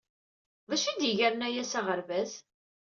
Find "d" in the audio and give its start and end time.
0.69-0.71, 0.99-1.01